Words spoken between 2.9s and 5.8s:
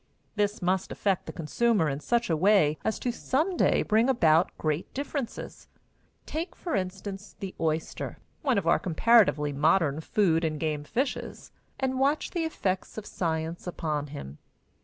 to some day bring about great differences.